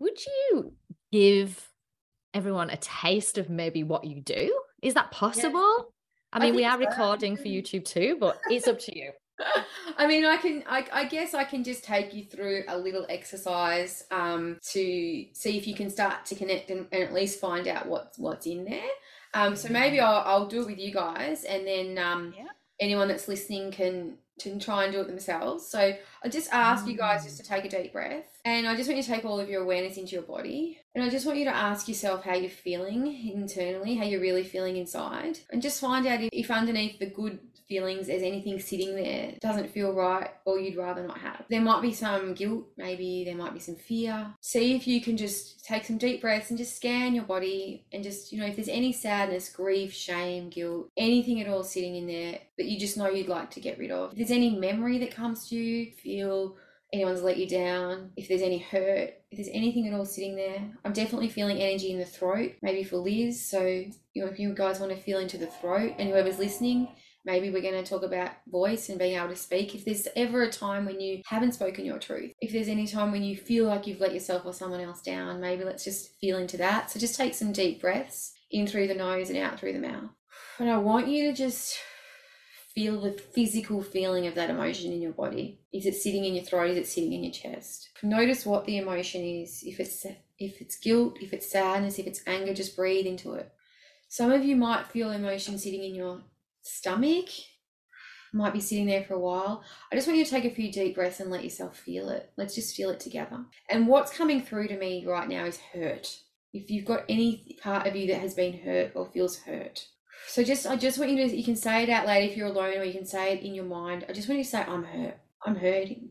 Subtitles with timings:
[0.00, 0.72] would you
[1.12, 1.68] give
[2.34, 4.58] everyone a taste of maybe what you do?
[4.82, 5.60] Is that possible?
[5.60, 5.84] Yeah.
[6.32, 6.88] I mean, I we are so.
[6.88, 9.12] recording for YouTube too, but it's up to you.
[9.98, 10.64] I mean, I can.
[10.68, 15.58] I, I, guess I can just take you through a little exercise um, to see
[15.58, 18.64] if you can start to connect and, and at least find out what's what's in
[18.64, 18.90] there.
[19.34, 20.06] Um, so maybe mm-hmm.
[20.06, 22.46] I'll, I'll do it with you guys, and then um, yeah.
[22.80, 25.66] anyone that's listening can can try and do it themselves.
[25.66, 25.94] So
[26.24, 26.88] I just ask mm.
[26.88, 29.24] you guys just to take a deep breath, and I just want you to take
[29.24, 32.24] all of your awareness into your body, and I just want you to ask yourself
[32.24, 36.50] how you're feeling internally, how you're really feeling inside, and just find out if, if
[36.50, 37.38] underneath the good
[37.70, 41.44] feelings there's anything sitting there doesn't feel right or you'd rather not have.
[41.48, 44.34] There might be some guilt, maybe there might be some fear.
[44.40, 48.02] See if you can just take some deep breaths and just scan your body and
[48.02, 52.08] just, you know, if there's any sadness, grief, shame, guilt, anything at all sitting in
[52.08, 54.10] there that you just know you'd like to get rid of.
[54.10, 56.56] If there's any memory that comes to you, feel
[56.92, 60.70] anyone's let you down, if there's any hurt, if there's anything at all sitting there.
[60.84, 63.44] I'm definitely feeling energy in the throat, maybe for Liz.
[63.44, 66.88] So, you know, if you guys want to feel into the throat and whoever's listening,
[67.24, 69.74] Maybe we're going to talk about voice and being able to speak.
[69.74, 73.12] If there's ever a time when you haven't spoken your truth, if there's any time
[73.12, 76.38] when you feel like you've let yourself or someone else down, maybe let's just feel
[76.38, 76.90] into that.
[76.90, 80.10] So just take some deep breaths in through the nose and out through the mouth.
[80.58, 81.78] And I want you to just
[82.80, 85.60] feel the physical feeling of that emotion in your body.
[85.70, 86.70] Is it sitting in your throat?
[86.70, 87.90] Is it sitting in your chest?
[88.02, 89.62] Notice what the emotion is.
[89.62, 90.06] If it's
[90.38, 93.52] if it's guilt, if it's sadness, if it's anger, just breathe into it.
[94.08, 96.22] Some of you might feel emotion sitting in your
[96.62, 97.28] stomach
[98.32, 99.62] might be sitting there for a while.
[99.92, 102.30] I just want you to take a few deep breaths and let yourself feel it.
[102.36, 103.44] Let's just feel it together.
[103.68, 106.16] And what's coming through to me right now is hurt.
[106.52, 109.88] If you've got any part of you that has been hurt or feels hurt.
[110.28, 112.48] So just I just want you to you can say it out loud if you're
[112.48, 114.04] alone or you can say it in your mind.
[114.08, 115.18] I just want you to say I'm hurt.
[115.44, 116.10] I'm hurting.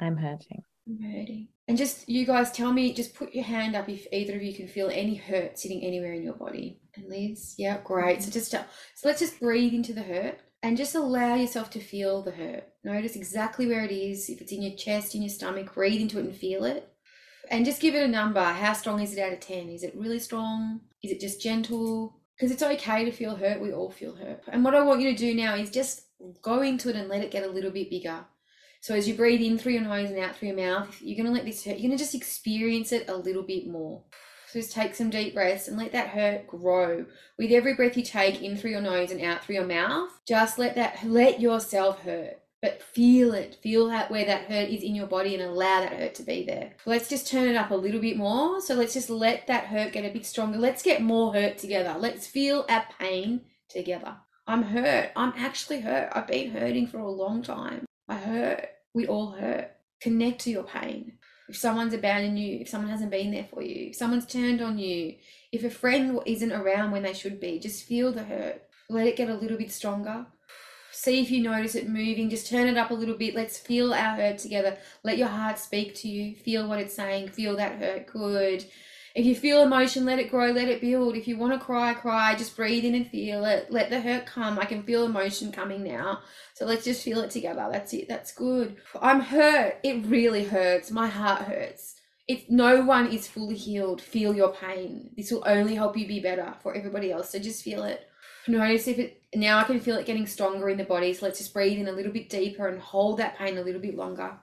[0.00, 0.64] I'm hurting.
[0.88, 1.48] I'm hurting.
[1.68, 4.52] And just you guys tell me, just put your hand up if either of you
[4.54, 6.80] can feel any hurt sitting anywhere in your body.
[6.96, 8.22] And Liz, yeah, great.
[8.22, 8.64] So just so
[9.04, 12.64] let's just breathe into the hurt and just allow yourself to feel the hurt.
[12.82, 14.28] Notice exactly where it is.
[14.28, 16.92] If it's in your chest, in your stomach, breathe into it and feel it.
[17.50, 18.42] And just give it a number.
[18.42, 19.68] How strong is it out of 10?
[19.68, 20.80] Is it really strong?
[21.02, 22.19] Is it just gentle?
[22.40, 23.60] Because it's okay to feel hurt.
[23.60, 24.42] We all feel hurt.
[24.48, 26.06] And what I want you to do now is just
[26.40, 28.24] go into it and let it get a little bit bigger.
[28.80, 31.26] So as you breathe in through your nose and out through your mouth, you're going
[31.26, 31.76] to let this hurt.
[31.76, 34.04] You're going to just experience it a little bit more.
[34.48, 37.04] So just take some deep breaths and let that hurt grow.
[37.36, 40.58] With every breath you take in through your nose and out through your mouth, just
[40.58, 42.39] let that let yourself hurt.
[42.62, 43.56] But feel it.
[43.62, 46.44] Feel that where that hurt is in your body and allow that hurt to be
[46.44, 46.72] there.
[46.84, 48.60] Let's just turn it up a little bit more.
[48.60, 50.58] So let's just let that hurt get a bit stronger.
[50.58, 51.96] Let's get more hurt together.
[51.98, 54.16] Let's feel our pain together.
[54.46, 55.10] I'm hurt.
[55.16, 56.10] I'm actually hurt.
[56.12, 57.86] I've been hurting for a long time.
[58.08, 58.68] I hurt.
[58.92, 59.70] We all hurt.
[60.02, 61.12] Connect to your pain.
[61.48, 64.78] If someone's abandoned you, if someone hasn't been there for you, if someone's turned on
[64.78, 65.16] you,
[65.50, 68.62] if a friend isn't around when they should be, just feel the hurt.
[68.88, 70.26] Let it get a little bit stronger.
[70.92, 72.30] See if you notice it moving.
[72.30, 73.34] Just turn it up a little bit.
[73.34, 74.76] Let's feel our hurt together.
[75.02, 76.34] Let your heart speak to you.
[76.34, 77.28] Feel what it's saying.
[77.28, 78.06] Feel that hurt.
[78.06, 78.64] Good.
[79.14, 81.16] If you feel emotion, let it grow, let it build.
[81.16, 82.36] If you want to cry, cry.
[82.36, 83.66] Just breathe in and feel it.
[83.70, 84.58] Let the hurt come.
[84.58, 86.20] I can feel emotion coming now.
[86.54, 87.68] So let's just feel it together.
[87.72, 88.08] That's it.
[88.08, 88.76] That's good.
[89.00, 89.78] I'm hurt.
[89.82, 90.90] It really hurts.
[90.90, 91.99] My heart hurts.
[92.30, 95.10] If no one is fully healed, feel your pain.
[95.16, 97.30] This will only help you be better for everybody else.
[97.30, 98.06] So just feel it.
[98.46, 101.12] Notice if it now I can feel it getting stronger in the body.
[101.12, 103.80] So let's just breathe in a little bit deeper and hold that pain a little
[103.80, 104.38] bit longer.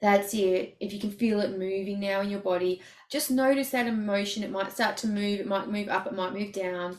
[0.00, 0.76] That's it.
[0.78, 4.44] If you can feel it moving now in your body, just notice that emotion.
[4.44, 6.98] It might start to move, it might move up, it might move down.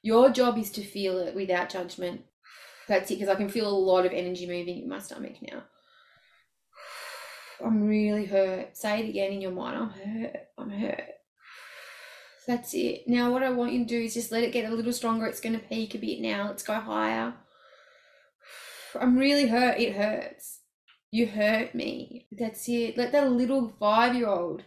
[0.00, 2.22] Your job is to feel it without judgment.
[2.88, 5.64] That's it, because I can feel a lot of energy moving in my stomach now.
[7.62, 8.76] I'm really hurt.
[8.76, 9.76] Say it again in your mind.
[9.76, 10.36] I'm hurt.
[10.56, 11.10] I'm hurt.
[12.46, 13.04] That's it.
[13.06, 15.26] Now, what I want you to do is just let it get a little stronger.
[15.26, 16.48] It's going to peak a bit now.
[16.48, 17.34] Let's go higher.
[19.00, 19.78] I'm really hurt.
[19.78, 20.60] It hurts.
[21.10, 22.26] You hurt me.
[22.32, 22.98] That's it.
[22.98, 24.62] Let that little five year old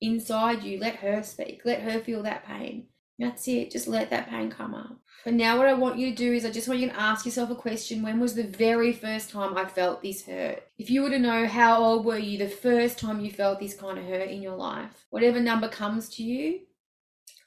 [0.00, 1.62] inside you, let her speak.
[1.64, 2.86] Let her feel that pain.
[3.20, 3.70] That's it.
[3.70, 4.96] Just let that pain come up.
[5.26, 7.26] And now, what I want you to do is, I just want you to ask
[7.26, 10.62] yourself a question When was the very first time I felt this hurt?
[10.78, 13.74] If you were to know how old were you the first time you felt this
[13.74, 16.60] kind of hurt in your life, whatever number comes to you,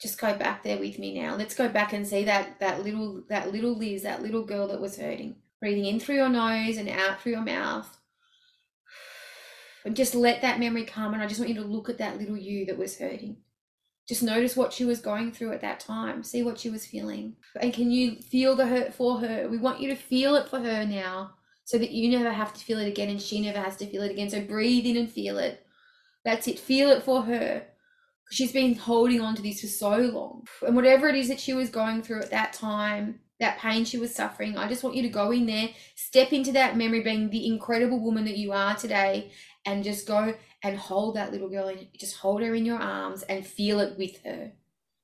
[0.00, 1.34] just go back there with me now.
[1.34, 4.80] Let's go back and see that that little that little Liz, that little girl that
[4.80, 5.34] was hurting.
[5.60, 7.98] Breathing in through your nose and out through your mouth.
[9.84, 11.14] And just let that memory come.
[11.14, 13.38] And I just want you to look at that little you that was hurting.
[14.06, 16.22] Just notice what she was going through at that time.
[16.22, 17.36] See what she was feeling.
[17.60, 19.48] And can you feel the hurt for her?
[19.48, 21.32] We want you to feel it for her now
[21.64, 24.02] so that you never have to feel it again and she never has to feel
[24.02, 24.28] it again.
[24.28, 25.66] So breathe in and feel it.
[26.24, 26.58] That's it.
[26.58, 27.66] Feel it for her.
[28.30, 30.46] She's been holding on to this for so long.
[30.66, 33.98] And whatever it is that she was going through at that time, that pain she
[33.98, 37.30] was suffering, I just want you to go in there, step into that memory, being
[37.30, 39.30] the incredible woman that you are today,
[39.66, 40.34] and just go
[40.64, 43.98] and hold that little girl and just hold her in your arms and feel it
[43.98, 44.52] with her.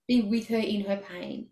[0.09, 1.51] Be with her in her pain.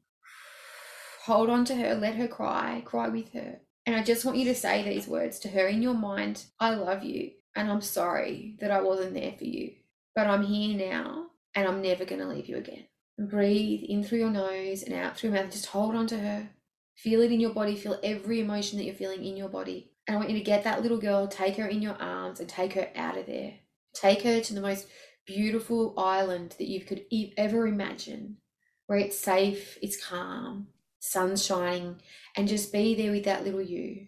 [1.26, 3.60] Hold on to her, let her cry, cry with her.
[3.84, 6.74] And I just want you to say these words to her in your mind I
[6.74, 9.72] love you, and I'm sorry that I wasn't there for you,
[10.14, 12.84] but I'm here now, and I'm never going to leave you again.
[13.18, 15.52] And breathe in through your nose and out through your mouth.
[15.52, 16.48] Just hold on to her.
[16.96, 17.76] Feel it in your body.
[17.76, 19.90] Feel every emotion that you're feeling in your body.
[20.06, 22.48] And I want you to get that little girl, take her in your arms, and
[22.48, 23.54] take her out of there.
[23.94, 24.86] Take her to the most
[25.26, 27.04] beautiful island that you could
[27.36, 28.38] ever imagine,
[28.86, 30.68] where it's safe, it's calm,
[31.00, 32.00] sun's shining,
[32.36, 34.06] and just be there with that little you,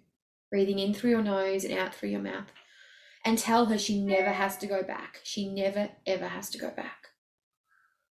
[0.51, 2.47] breathing in through your nose and out through your mouth.
[3.25, 5.21] And tell her she never has to go back.
[5.25, 7.09] She never, ever has to go back.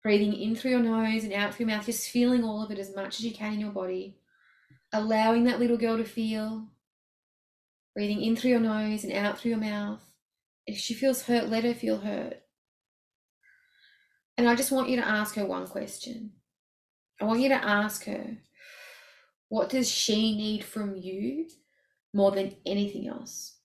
[0.02, 2.78] Breathing in through your nose and out through your mouth, just feeling all of it
[2.78, 4.18] as much as you can in your body.
[4.92, 6.68] Allowing that little girl to feel.
[7.94, 10.07] Breathing in through your nose and out through your mouth.
[10.68, 12.42] If she feels hurt, let her feel hurt.
[14.36, 16.32] And I just want you to ask her one question.
[17.18, 18.36] I want you to ask her,
[19.48, 21.46] what does she need from you
[22.12, 23.56] more than anything else?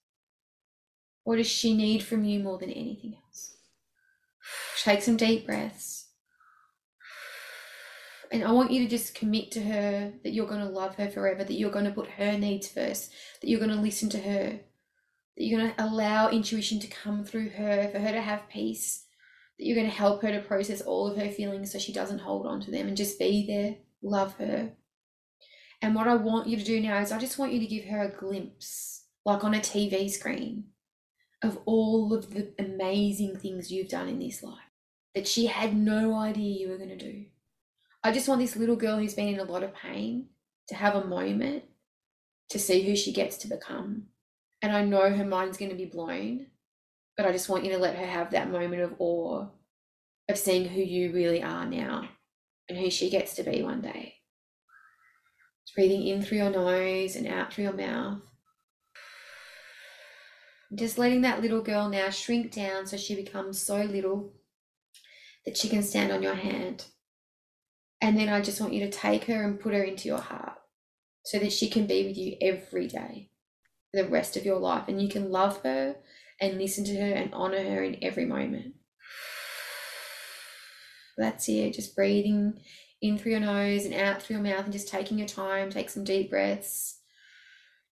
[1.26, 3.58] What does she need from you more than anything else?
[4.82, 6.08] Take some deep breaths.
[8.32, 11.10] And I want you to just commit to her that you're going to love her
[11.10, 13.12] forever, that you're going to put her needs first,
[13.42, 14.62] that you're going to listen to her,
[15.38, 19.06] that you're going to allow intuition to come through her, for her to have peace,
[19.58, 22.20] that you're going to help her to process all of her feelings so she doesn't
[22.20, 24.74] hold on to them and just be there, love her.
[25.82, 27.86] And what I want you to do now is I just want you to give
[27.86, 30.66] her a glimpse, like on a TV screen,
[31.42, 34.60] of all of the amazing things you've done in this life
[35.14, 37.26] that she had no idea you were going to do.
[38.04, 40.28] I just want this little girl who's been in a lot of pain
[40.68, 41.64] to have a moment
[42.50, 44.04] to see who she gets to become.
[44.64, 46.48] And I know her mind's going to be blown,
[47.18, 49.46] but I just want you to let her have that moment of awe
[50.30, 52.08] of seeing who you really are now
[52.70, 54.16] and who she gets to be one day.
[55.76, 58.20] Breathing in through your nose and out through your mouth.
[60.74, 64.32] Just letting that little girl now shrink down so she becomes so little
[65.46, 66.86] that she can stand on your hand.
[68.00, 70.58] And then I just want you to take her and put her into your heart
[71.26, 73.32] so that she can be with you every day
[73.94, 74.88] the rest of your life.
[74.88, 75.96] And you can love her
[76.42, 78.76] and listen to her and honor her in every moment.
[81.18, 81.74] That's it.
[81.74, 82.60] Just breathing
[83.02, 85.70] in through your nose and out through your mouth and just taking your time.
[85.70, 87.00] Take some deep breaths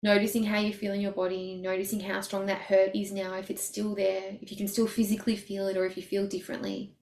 [0.03, 3.51] noticing how you feel in your body, noticing how strong that hurt is now, if
[3.51, 6.95] it's still there, if you can still physically feel it or if you feel differently.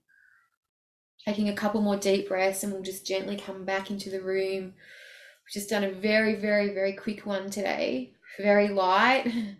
[1.24, 4.62] Taking a couple more deep breaths and we'll just gently come back into the room.
[4.64, 9.26] We've just done a very, very, very quick one today, very light.